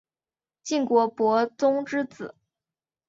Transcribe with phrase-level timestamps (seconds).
[0.63, 2.33] 晋国伯宗之子。